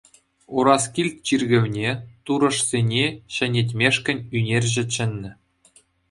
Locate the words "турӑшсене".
2.29-3.03